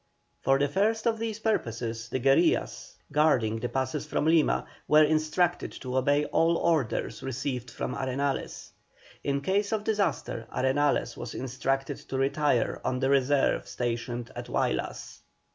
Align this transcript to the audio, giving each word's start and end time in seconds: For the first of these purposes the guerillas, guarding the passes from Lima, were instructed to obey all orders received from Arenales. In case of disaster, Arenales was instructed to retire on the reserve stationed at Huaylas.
For 0.41 0.57
the 0.57 0.67
first 0.67 1.05
of 1.05 1.19
these 1.19 1.37
purposes 1.37 2.09
the 2.09 2.17
guerillas, 2.17 2.97
guarding 3.11 3.59
the 3.59 3.69
passes 3.69 4.03
from 4.07 4.25
Lima, 4.25 4.65
were 4.87 5.03
instructed 5.03 5.71
to 5.73 5.95
obey 5.95 6.25
all 6.25 6.57
orders 6.57 7.21
received 7.21 7.69
from 7.69 7.93
Arenales. 7.93 8.71
In 9.23 9.41
case 9.41 9.71
of 9.71 9.83
disaster, 9.83 10.47
Arenales 10.51 11.15
was 11.15 11.35
instructed 11.35 11.97
to 11.97 12.17
retire 12.17 12.81
on 12.83 12.99
the 12.99 13.11
reserve 13.11 13.67
stationed 13.67 14.31
at 14.35 14.47
Huaylas. 14.47 15.19